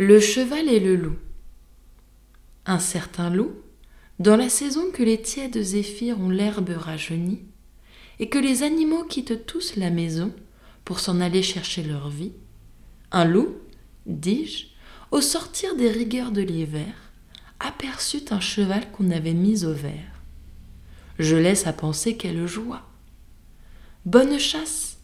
Le 0.00 0.20
cheval 0.20 0.68
et 0.68 0.78
le 0.78 0.94
loup. 0.94 1.16
Un 2.66 2.78
certain 2.78 3.30
loup, 3.30 3.50
dans 4.20 4.36
la 4.36 4.48
saison 4.48 4.92
que 4.92 5.02
les 5.02 5.20
tièdes 5.20 5.60
zéphyrs 5.60 6.20
ont 6.20 6.30
l'herbe 6.30 6.68
rajeunie, 6.68 7.42
et 8.20 8.28
que 8.28 8.38
les 8.38 8.62
animaux 8.62 9.02
quittent 9.02 9.44
tous 9.44 9.74
la 9.74 9.90
maison 9.90 10.32
pour 10.84 11.00
s'en 11.00 11.20
aller 11.20 11.42
chercher 11.42 11.82
leur 11.82 12.10
vie, 12.10 12.30
un 13.10 13.24
loup, 13.24 13.56
dis-je, 14.06 14.66
au 15.10 15.20
sortir 15.20 15.74
des 15.74 15.90
rigueurs 15.90 16.30
de 16.30 16.42
l'hiver, 16.42 16.94
aperçut 17.58 18.26
un 18.30 18.38
cheval 18.38 18.92
qu'on 18.92 19.10
avait 19.10 19.34
mis 19.34 19.64
au 19.64 19.72
vert. 19.72 20.22
Je 21.18 21.34
laisse 21.34 21.66
à 21.66 21.72
penser 21.72 22.16
quelle 22.16 22.46
joie. 22.46 22.86
Bonne 24.06 24.38
chasse, 24.38 24.98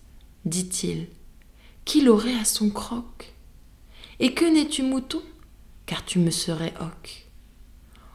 dit-il, 0.45 1.09
qui 1.85 2.01
l'aurait 2.01 2.39
à 2.39 2.45
son 2.45 2.71
croc 2.71 3.14
et 4.21 4.35
que 4.35 4.45
n'es-tu 4.45 4.83
mouton? 4.83 5.23
Car 5.87 6.05
tu 6.05 6.19
me 6.19 6.31
serais 6.31 6.75
hoc. 6.81 7.27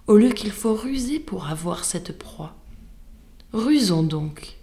Au 0.07 0.17
lieu 0.17 0.30
qu'il 0.30 0.52
faut 0.52 0.73
ruser 0.73 1.20
pour 1.20 1.48
avoir 1.48 1.85
cette 1.85 2.17
proie. 2.17 2.55
Rusons 3.53 4.04
donc. 4.04 4.57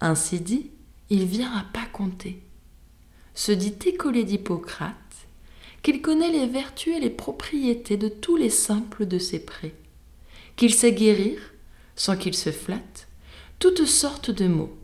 Ainsi 0.00 0.40
dit, 0.40 0.70
il 1.08 1.24
vient 1.24 1.52
à 1.52 1.64
pas 1.64 1.86
compter. 1.86 2.42
Se 3.34 3.52
dit 3.52 3.74
écolé 3.86 4.24
d'Hippocrate, 4.24 4.94
qu'il 5.82 6.02
connaît 6.02 6.30
les 6.30 6.46
vertus 6.46 6.96
et 6.96 7.00
les 7.00 7.10
propriétés 7.10 7.96
de 7.96 8.08
tous 8.08 8.36
les 8.36 8.50
simples 8.50 9.06
de 9.06 9.18
ses 9.18 9.40
prés, 9.40 9.74
qu'il 10.56 10.74
sait 10.74 10.92
guérir, 10.92 11.38
sans 11.96 12.16
qu'il 12.16 12.34
se 12.34 12.52
flatte, 12.52 13.08
toutes 13.58 13.86
sortes 13.86 14.30
de 14.30 14.46
maux. 14.46 14.76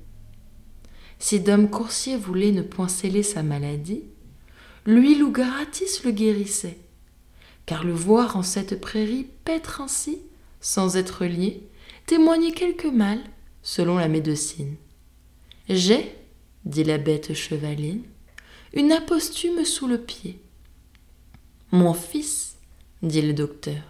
Si 1.18 1.40
Dom 1.40 1.70
Coursier 1.70 2.16
voulait 2.16 2.52
ne 2.52 2.62
point 2.62 2.88
sceller 2.88 3.22
sa 3.22 3.42
maladie, 3.42 4.02
lui 4.86 5.16
loup 5.16 5.32
gratis 5.32 6.04
le 6.04 6.12
guérissait. 6.12 6.78
Car 7.66 7.84
le 7.84 7.92
voir 7.92 8.36
en 8.36 8.42
cette 8.42 8.80
prairie 8.80 9.26
paître 9.44 9.80
ainsi, 9.80 10.18
sans 10.60 10.96
être 10.96 11.24
lié, 11.24 11.62
témoignait 12.06 12.52
quelque 12.52 12.86
mal, 12.86 13.18
selon 13.62 13.98
la 13.98 14.06
médecine. 14.08 14.76
J'ai, 15.68 16.14
dit 16.64 16.84
la 16.84 16.98
bête 16.98 17.34
chevaline, 17.34 18.02
une 18.72 18.92
apostume 18.92 19.64
sous 19.64 19.88
le 19.88 19.98
pied. 19.98 20.40
Mon 21.72 21.92
fils, 21.92 22.56
dit 23.02 23.22
le 23.22 23.32
docteur, 23.32 23.82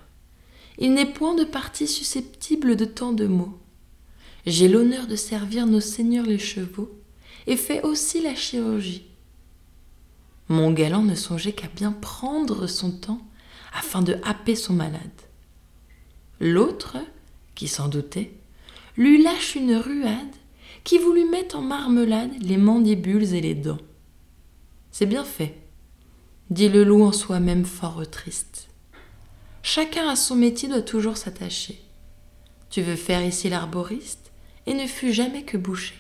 il 0.79 0.95
n'est 0.95 1.13
point 1.13 1.35
de 1.35 1.45
partie 1.45 1.87
susceptible 1.87 2.77
de 2.77 2.87
tant 2.87 3.13
de 3.13 3.27
maux. 3.27 3.59
J'ai 4.47 4.69
l'honneur 4.69 5.07
de 5.07 5.17
servir 5.17 5.67
nos 5.67 5.81
seigneurs 5.81 6.27
les 6.27 6.39
chevaux, 6.39 6.91
et 7.47 7.57
fais 7.57 7.83
aussi 7.83 8.23
la 8.23 8.35
chirurgie. 8.35 9.07
Mon 10.49 10.71
galant 10.71 11.03
ne 11.03 11.15
songeait 11.15 11.53
qu'à 11.53 11.69
bien 11.69 11.93
prendre 11.93 12.67
son 12.67 12.93
temps 12.93 13.21
afin 13.75 14.03
de 14.03 14.19
happer 14.25 14.55
son 14.55 14.75
malade. 14.75 15.01
L'autre, 16.41 16.99
qui 17.55 17.69
s'en 17.69 17.89
doutait, 17.89 18.33
lui 18.97 19.23
lâche 19.23 19.57
une 19.57 19.77
ruade 19.77 20.35
qui 20.85 20.99
voulut 20.99 21.29
mettre 21.29 21.57
en 21.57 21.63
marmelade 21.63 22.31
les 22.41 22.57
mandibules 22.57 23.35
et 23.35 23.41
les 23.41 23.55
dents. 23.55 23.81
C'est 24.93 25.07
bien 25.07 25.25
fait, 25.25 25.59
dit 26.51 26.69
le 26.69 26.85
loup 26.85 27.03
en 27.03 27.13
soi-même 27.13 27.65
fort 27.65 28.09
triste. 28.09 28.69
Chacun 29.63 30.09
à 30.09 30.17
son 30.17 30.37
métier 30.37 30.69
doit 30.69 30.83
toujours 30.83 31.17
s'attacher. 31.17 31.81
Tu 32.71 32.83
veux 32.83 32.97
faire 32.97 33.25
ici 33.25 33.49
l'arboriste 33.49 34.31
et 34.67 34.75
ne 34.75 34.87
fus 34.87 35.13
jamais 35.13 35.43
que 35.43 35.57
boucher. 35.57 35.97